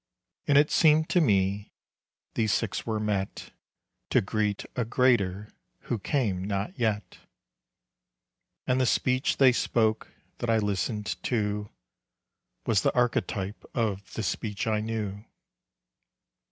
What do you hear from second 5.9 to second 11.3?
came not yet. And the speech they spoke, that I listened